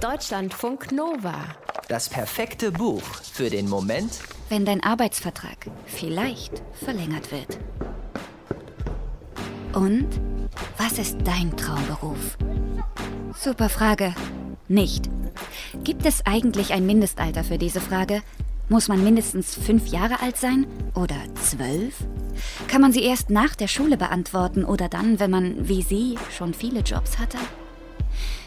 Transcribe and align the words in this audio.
Deutschlandfunk 0.00 0.92
Nova. 0.92 1.34
Das 1.88 2.08
perfekte 2.08 2.70
Buch 2.70 3.02
für 3.32 3.50
den 3.50 3.68
Moment, 3.68 4.20
wenn 4.48 4.64
dein 4.64 4.80
Arbeitsvertrag 4.80 5.66
vielleicht 5.86 6.62
verlängert 6.72 7.32
wird. 7.32 7.58
Und 9.72 10.08
was 10.76 11.00
ist 11.00 11.16
dein 11.24 11.56
Traumberuf? 11.56 12.38
Super 13.36 13.68
Frage. 13.68 14.14
Nicht. 14.68 15.10
Gibt 15.82 16.06
es 16.06 16.24
eigentlich 16.24 16.72
ein 16.72 16.86
Mindestalter 16.86 17.42
für 17.42 17.58
diese 17.58 17.80
Frage? 17.80 18.22
Muss 18.68 18.86
man 18.86 19.02
mindestens 19.02 19.56
fünf 19.56 19.88
Jahre 19.88 20.20
alt 20.20 20.36
sein 20.36 20.68
oder 20.94 21.16
zwölf? 21.42 21.96
Kann 22.68 22.82
man 22.82 22.92
sie 22.92 23.02
erst 23.02 23.30
nach 23.30 23.56
der 23.56 23.66
Schule 23.66 23.96
beantworten 23.96 24.64
oder 24.64 24.88
dann, 24.88 25.18
wenn 25.18 25.32
man, 25.32 25.68
wie 25.68 25.82
Sie, 25.82 26.16
schon 26.30 26.54
viele 26.54 26.80
Jobs 26.80 27.18
hatte? 27.18 27.38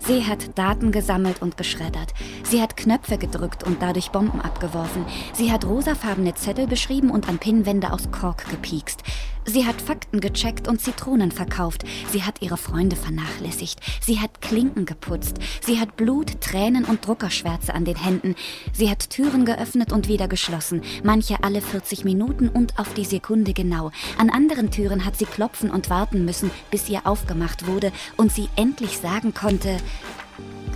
Sie 0.00 0.24
hat 0.24 0.58
Daten 0.58 0.92
gesammelt 0.92 1.42
und 1.42 1.56
geschreddert. 1.56 2.14
Sie 2.44 2.62
hat 2.62 2.76
Knöpfe 2.76 3.18
gedrückt 3.18 3.64
und 3.64 3.82
dadurch 3.82 4.10
Bomben 4.10 4.40
abgeworfen. 4.40 5.04
Sie 5.32 5.50
hat 5.50 5.64
rosafarbene 5.64 6.34
Zettel 6.34 6.66
beschrieben 6.66 7.10
und 7.10 7.28
an 7.28 7.38
Pinnwände 7.38 7.92
aus 7.92 8.10
Kork 8.10 8.48
gepiekst. 8.50 9.02
Sie 9.46 9.64
hat 9.64 9.80
Fakten 9.80 10.20
gecheckt 10.20 10.66
und 10.68 10.80
Zitronen 10.80 11.30
verkauft. 11.30 11.84
Sie 12.10 12.24
hat 12.24 12.42
ihre 12.42 12.56
Freunde 12.56 12.96
vernachlässigt. 12.96 13.80
Sie 14.00 14.20
hat 14.20 14.40
Klinken 14.40 14.86
geputzt. 14.86 15.38
Sie 15.60 15.78
hat 15.78 15.96
Blut, 15.96 16.40
Tränen 16.40 16.84
und 16.84 17.06
Druckerschwärze 17.06 17.72
an 17.72 17.84
den 17.84 17.96
Händen. 17.96 18.34
Sie 18.72 18.90
hat 18.90 19.08
Türen 19.08 19.44
geöffnet 19.44 19.92
und 19.92 20.08
wieder 20.08 20.26
geschlossen. 20.26 20.82
Manche 21.04 21.42
alle 21.44 21.62
40 21.62 22.04
Minuten 22.04 22.48
und 22.48 22.78
auf 22.78 22.92
die 22.94 23.04
Sekunde 23.04 23.52
genau. 23.52 23.92
An 24.18 24.30
anderen 24.30 24.70
Türen 24.70 25.04
hat 25.04 25.16
sie 25.16 25.26
klopfen 25.26 25.70
und 25.70 25.90
warten 25.90 26.24
müssen, 26.24 26.50
bis 26.70 26.88
ihr 26.88 27.06
aufgemacht 27.06 27.66
wurde 27.66 27.92
und 28.16 28.32
sie 28.32 28.48
endlich 28.56 28.98
sagen 28.98 29.32
konnte, 29.32 29.76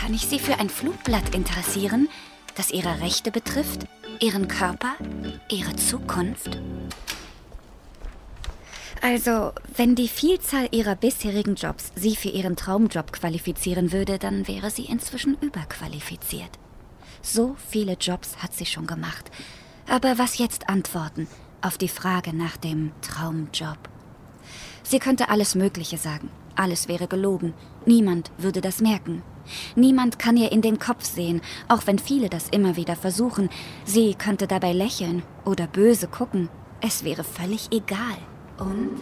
kann 0.00 0.12
ich 0.12 0.26
Sie 0.26 0.38
für 0.38 0.58
ein 0.58 0.68
Flugblatt 0.68 1.34
interessieren, 1.34 2.08
das 2.54 2.70
Ihre 2.70 3.00
Rechte 3.00 3.30
betrifft, 3.30 3.86
Ihren 4.20 4.46
Körper, 4.46 4.94
Ihre 5.50 5.74
Zukunft? 5.76 6.58
Also, 9.08 9.52
wenn 9.76 9.94
die 9.94 10.08
Vielzahl 10.08 10.68
ihrer 10.72 10.96
bisherigen 10.96 11.54
Jobs 11.54 11.92
sie 11.94 12.16
für 12.16 12.28
ihren 12.28 12.56
Traumjob 12.56 13.12
qualifizieren 13.12 13.92
würde, 13.92 14.18
dann 14.18 14.48
wäre 14.48 14.68
sie 14.68 14.86
inzwischen 14.86 15.36
überqualifiziert. 15.40 16.50
So 17.22 17.54
viele 17.68 17.92
Jobs 17.92 18.38
hat 18.38 18.52
sie 18.52 18.66
schon 18.66 18.88
gemacht. 18.88 19.30
Aber 19.88 20.18
was 20.18 20.38
jetzt 20.38 20.68
antworten 20.68 21.28
auf 21.60 21.78
die 21.78 21.86
Frage 21.86 22.34
nach 22.34 22.56
dem 22.56 22.90
Traumjob? 23.00 23.78
Sie 24.82 24.98
könnte 24.98 25.28
alles 25.28 25.54
Mögliche 25.54 25.98
sagen. 25.98 26.28
Alles 26.56 26.88
wäre 26.88 27.06
gelogen. 27.06 27.54
Niemand 27.84 28.32
würde 28.38 28.60
das 28.60 28.80
merken. 28.80 29.22
Niemand 29.76 30.18
kann 30.18 30.36
ihr 30.36 30.50
in 30.50 30.62
den 30.62 30.80
Kopf 30.80 31.04
sehen, 31.04 31.42
auch 31.68 31.86
wenn 31.86 32.00
viele 32.00 32.28
das 32.28 32.48
immer 32.48 32.74
wieder 32.74 32.96
versuchen. 32.96 33.50
Sie 33.84 34.14
könnte 34.14 34.48
dabei 34.48 34.72
lächeln 34.72 35.22
oder 35.44 35.68
böse 35.68 36.08
gucken. 36.08 36.48
Es 36.80 37.04
wäre 37.04 37.22
völlig 37.22 37.68
egal. 37.70 38.18
Und 38.58 39.00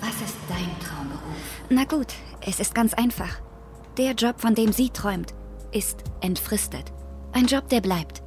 was 0.00 0.14
ist 0.22 0.36
dein 0.48 0.78
Traumberuf? 0.80 1.62
Na 1.70 1.84
gut, 1.84 2.14
es 2.40 2.60
ist 2.60 2.74
ganz 2.74 2.94
einfach. 2.94 3.40
Der 3.96 4.12
Job, 4.12 4.40
von 4.40 4.54
dem 4.54 4.72
sie 4.72 4.90
träumt, 4.90 5.34
ist 5.72 6.02
entfristet. 6.20 6.92
Ein 7.32 7.46
Job, 7.46 7.68
der 7.68 7.80
bleibt. 7.80 8.22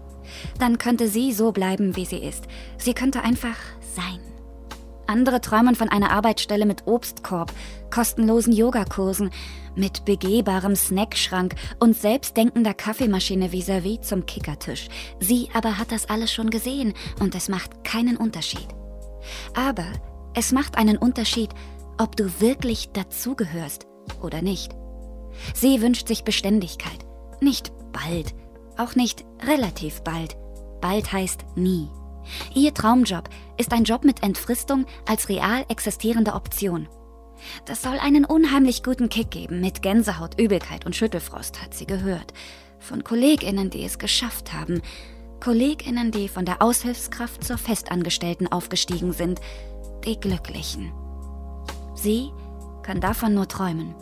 Dann 0.60 0.78
könnte 0.78 1.08
sie 1.08 1.32
so 1.32 1.52
bleiben, 1.52 1.96
wie 1.96 2.06
sie 2.06 2.18
ist. 2.18 2.46
Sie 2.78 2.94
könnte 2.94 3.22
einfach 3.22 3.58
sein. 3.96 4.20
Andere 5.08 5.40
träumen 5.40 5.76
von 5.76 5.88
einer 5.88 6.12
Arbeitsstelle 6.12 6.66
mit 6.66 6.86
Obstkorb, 6.86 7.54
kostenlosen 7.90 8.52
Yogakursen, 8.52 9.32
mit 9.76 10.04
begehbarem 10.04 10.76
Snackschrank 10.76 11.56
und 11.80 11.96
selbstdenkender 11.96 12.74
Kaffeemaschine 12.74 13.52
vis-à-vis 13.52 14.00
-vis 14.00 14.02
zum 14.02 14.26
Kickertisch. 14.26 14.90
Sie 15.20 15.50
aber 15.54 15.78
hat 15.78 15.92
das 15.92 16.10
alles 16.10 16.34
schon 16.34 16.50
gesehen 16.50 16.94
und 17.22 17.36
es 17.36 17.48
macht 17.48 17.86
keinen 17.86 18.18
Unterschied. 18.18 18.68
Aber 19.56 19.86
es 20.38 20.52
macht 20.52 20.78
einen 20.78 21.00
Unterschied, 21.00 21.50
ob 21.98 22.16
du 22.16 22.40
wirklich 22.40 22.92
dazugehörst 22.92 23.88
oder 24.22 24.44
nicht. 24.44 24.72
Sie 25.56 25.82
wünscht 25.82 26.08
sich 26.08 26.24
Beständigkeit. 26.24 27.00
Nicht 27.42 27.74
bald, 27.92 28.36
auch 28.78 28.94
nicht 28.94 29.26
relativ 29.48 30.02
bald. 30.02 30.38
Bald 30.80 31.12
heißt 31.12 31.44
nie. 31.56 31.90
Ihr 32.54 32.72
Traumjob 32.72 33.30
ist 33.58 33.74
ein 33.74 33.84
Job 33.84 34.04
mit 34.04 34.22
Entfristung 34.22 34.86
als 35.08 35.28
real 35.28 35.66
existierende 35.70 36.34
Option. 36.34 36.88
Das 37.66 37.82
soll 37.82 37.98
einen 37.98 38.24
unheimlich 38.24 38.84
guten 38.84 39.10
Kick 39.10 39.32
geben 39.32 39.60
mit 39.60 39.82
Gänsehaut, 39.82 40.40
Übelkeit 40.40 40.86
und 40.86 40.96
Schüttelfrost, 40.96 41.64
hat 41.64 41.74
sie 41.74 41.88
gehört. 41.88 42.32
Von 42.78 43.04
Kolleginnen, 43.04 43.72
die 43.72 43.84
es 43.84 43.98
geschafft 43.98 44.54
haben. 44.54 44.84
Kolleginnen, 45.40 46.12
die 46.12 46.30
von 46.30 46.46
der 46.46 46.62
Aushilfskraft 46.62 47.44
zur 47.44 47.58
Festangestellten 47.58 48.52
aufgestiegen 48.52 49.14
sind, 49.14 49.40
die 50.08 50.20
Glücklichen. 50.20 50.94
Sie 51.94 52.32
kann 52.82 53.02
davon 53.02 53.34
nur 53.34 53.48
träumen. 53.48 53.94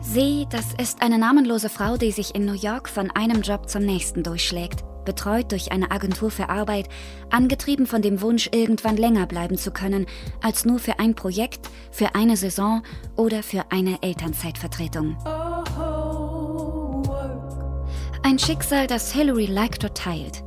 Sie, 0.00 0.46
das 0.50 0.72
ist 0.80 1.02
eine 1.02 1.18
namenlose 1.18 1.68
Frau, 1.68 1.96
die 1.96 2.12
sich 2.12 2.34
in 2.34 2.44
New 2.44 2.54
York 2.54 2.88
von 2.88 3.10
einem 3.10 3.42
Job 3.42 3.68
zum 3.68 3.82
nächsten 3.82 4.22
durchschlägt, 4.22 4.84
betreut 5.04 5.50
durch 5.50 5.72
eine 5.72 5.90
Agentur 5.90 6.30
für 6.30 6.48
Arbeit, 6.48 6.88
angetrieben 7.30 7.86
von 7.86 8.02
dem 8.02 8.20
Wunsch, 8.20 8.48
irgendwann 8.52 8.96
länger 8.96 9.26
bleiben 9.26 9.58
zu 9.58 9.72
können, 9.72 10.06
als 10.40 10.64
nur 10.64 10.78
für 10.78 11.00
ein 11.00 11.14
Projekt, 11.14 11.68
für 11.90 12.14
eine 12.14 12.36
Saison 12.36 12.82
oder 13.16 13.42
für 13.42 13.64
eine 13.70 14.02
Elternzeitvertretung. 14.02 15.16
Ein 18.24 18.38
Schicksal, 18.38 18.86
das 18.86 19.12
Hilary 19.12 19.46
Lecter 19.46 19.92
teilt 19.92 20.44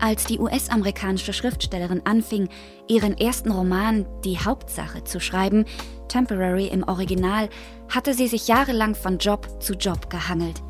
als 0.00 0.24
die 0.24 0.38
US-amerikanische 0.38 1.32
Schriftstellerin 1.32 2.02
anfing, 2.04 2.48
ihren 2.88 3.16
ersten 3.16 3.50
Roman 3.50 4.06
Die 4.24 4.38
Hauptsache 4.38 5.04
zu 5.04 5.20
schreiben, 5.20 5.64
Temporary 6.08 6.66
im 6.66 6.82
Original, 6.84 7.48
hatte 7.88 8.14
sie 8.14 8.28
sich 8.28 8.48
jahrelang 8.48 8.94
von 8.94 9.18
Job 9.18 9.62
zu 9.62 9.74
Job 9.74 10.10
gehangelt. 10.10 10.62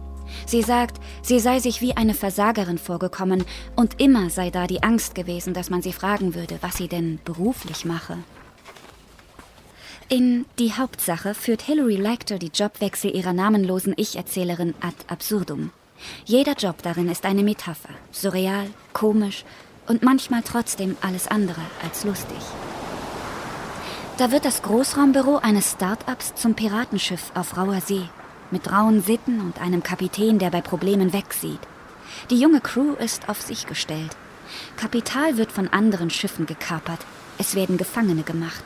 Sie 0.46 0.62
sagt, 0.62 0.98
sie 1.22 1.40
sei 1.40 1.58
sich 1.58 1.80
wie 1.80 1.96
eine 1.96 2.14
Versagerin 2.14 2.78
vorgekommen 2.78 3.44
und 3.76 4.00
immer 4.00 4.30
sei 4.30 4.50
da 4.50 4.66
die 4.66 4.82
Angst 4.82 5.14
gewesen, 5.14 5.54
dass 5.54 5.70
man 5.70 5.82
sie 5.82 5.92
fragen 5.92 6.34
würde, 6.34 6.58
was 6.60 6.76
sie 6.76 6.88
denn 6.88 7.18
beruflich 7.24 7.84
mache. 7.84 8.18
In 10.10 10.46
Die 10.58 10.72
Hauptsache 10.72 11.34
führt 11.34 11.60
Hilary 11.60 11.96
Lecter 11.96 12.38
die 12.38 12.50
Jobwechsel 12.54 13.14
ihrer 13.14 13.34
namenlosen 13.34 13.92
Ich-Erzählerin 13.96 14.74
ad 14.80 14.96
absurdum. 15.06 15.70
Jeder 16.24 16.52
Job 16.52 16.82
darin 16.82 17.08
ist 17.08 17.24
eine 17.24 17.42
Metapher, 17.42 17.90
surreal, 18.12 18.68
komisch 18.92 19.44
und 19.86 20.02
manchmal 20.02 20.42
trotzdem 20.42 20.96
alles 21.00 21.28
andere 21.28 21.60
als 21.82 22.04
lustig. 22.04 22.38
Da 24.18 24.32
wird 24.32 24.44
das 24.44 24.62
Großraumbüro 24.62 25.36
eines 25.36 25.72
Start-ups 25.72 26.34
zum 26.34 26.54
Piratenschiff 26.54 27.30
auf 27.34 27.56
rauer 27.56 27.80
See, 27.80 28.02
mit 28.50 28.70
rauen 28.70 29.02
Sitten 29.02 29.40
und 29.40 29.60
einem 29.60 29.82
Kapitän, 29.82 30.38
der 30.38 30.50
bei 30.50 30.60
Problemen 30.60 31.12
wegsieht. 31.12 31.60
Die 32.30 32.40
junge 32.40 32.60
Crew 32.60 32.94
ist 32.94 33.28
auf 33.28 33.40
sich 33.40 33.66
gestellt. 33.66 34.16
Kapital 34.76 35.36
wird 35.36 35.52
von 35.52 35.68
anderen 35.68 36.10
Schiffen 36.10 36.46
gekapert, 36.46 37.00
es 37.38 37.54
werden 37.54 37.76
Gefangene 37.76 38.22
gemacht. 38.22 38.64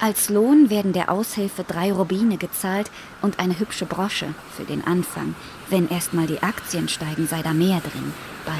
Als 0.00 0.28
Lohn 0.28 0.70
werden 0.70 0.92
der 0.92 1.10
Aushilfe 1.10 1.64
drei 1.64 1.92
Rubine 1.92 2.36
gezahlt 2.36 2.90
und 3.20 3.38
eine 3.38 3.58
hübsche 3.58 3.86
Brosche 3.86 4.34
für 4.56 4.64
den 4.64 4.86
Anfang. 4.86 5.34
Wenn 5.70 5.88
erstmal 5.88 6.26
die 6.26 6.42
Aktien 6.42 6.88
steigen, 6.88 7.26
sei 7.26 7.42
da 7.42 7.52
mehr 7.52 7.80
drin. 7.80 8.12
Bald. 8.44 8.58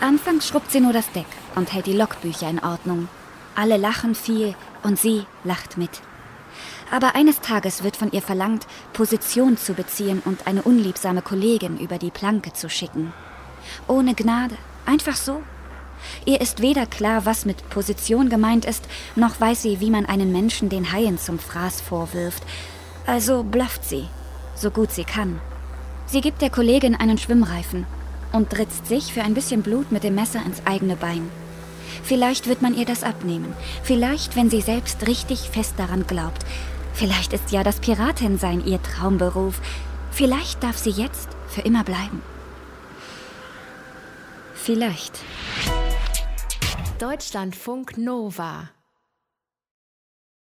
Anfangs 0.00 0.48
schrubbt 0.48 0.70
sie 0.70 0.80
nur 0.80 0.92
das 0.92 1.10
Deck 1.12 1.26
und 1.54 1.72
hält 1.72 1.86
die 1.86 1.96
Logbücher 1.96 2.48
in 2.48 2.62
Ordnung. 2.62 3.08
Alle 3.54 3.76
lachen 3.76 4.14
viel 4.14 4.54
und 4.82 4.98
sie 4.98 5.26
lacht 5.44 5.78
mit. 5.78 6.00
Aber 6.90 7.14
eines 7.14 7.40
Tages 7.40 7.82
wird 7.82 7.96
von 7.96 8.12
ihr 8.12 8.22
verlangt, 8.22 8.66
Position 8.92 9.56
zu 9.56 9.74
beziehen 9.74 10.22
und 10.24 10.46
eine 10.46 10.62
unliebsame 10.62 11.22
Kollegin 11.22 11.78
über 11.78 11.98
die 11.98 12.10
Planke 12.10 12.52
zu 12.52 12.68
schicken. 12.68 13.12
Ohne 13.86 14.14
Gnade, 14.14 14.56
einfach 14.86 15.16
so, 15.16 15.42
Ihr 16.24 16.40
ist 16.40 16.60
weder 16.62 16.86
klar, 16.86 17.26
was 17.26 17.44
mit 17.44 17.68
Position 17.70 18.28
gemeint 18.28 18.64
ist, 18.64 18.84
noch 19.16 19.40
weiß 19.40 19.62
sie, 19.62 19.80
wie 19.80 19.90
man 19.90 20.06
einen 20.06 20.32
Menschen 20.32 20.68
den 20.68 20.92
Haien 20.92 21.18
zum 21.18 21.38
Fraß 21.38 21.80
vorwirft. 21.80 22.42
Also 23.06 23.42
blufft 23.42 23.84
sie, 23.84 24.08
so 24.54 24.70
gut 24.70 24.92
sie 24.92 25.04
kann. 25.04 25.40
Sie 26.06 26.20
gibt 26.20 26.42
der 26.42 26.50
Kollegin 26.50 26.94
einen 26.94 27.18
Schwimmreifen 27.18 27.86
und 28.32 28.56
ritzt 28.58 28.86
sich 28.86 29.12
für 29.12 29.22
ein 29.22 29.34
bisschen 29.34 29.62
Blut 29.62 29.92
mit 29.92 30.04
dem 30.04 30.14
Messer 30.14 30.44
ins 30.44 30.64
eigene 30.66 30.96
Bein. 30.96 31.30
Vielleicht 32.02 32.48
wird 32.48 32.62
man 32.62 32.74
ihr 32.74 32.84
das 32.84 33.02
abnehmen. 33.02 33.54
Vielleicht, 33.82 34.36
wenn 34.36 34.50
sie 34.50 34.60
selbst 34.60 35.06
richtig 35.06 35.48
fest 35.50 35.74
daran 35.78 36.06
glaubt. 36.06 36.44
Vielleicht 36.92 37.32
ist 37.32 37.50
ja 37.50 37.62
das 37.62 37.80
Piratensein 37.80 38.64
ihr 38.64 38.82
Traumberuf. 38.82 39.60
Vielleicht 40.10 40.62
darf 40.62 40.76
sie 40.76 40.90
jetzt 40.90 41.28
für 41.48 41.62
immer 41.62 41.84
bleiben. 41.84 42.22
Vielleicht. 44.54 45.20
Deutschlandfunk 47.04 47.98
Nova 47.98 48.70